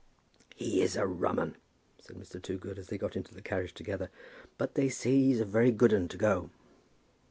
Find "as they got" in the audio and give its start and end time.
2.79-3.15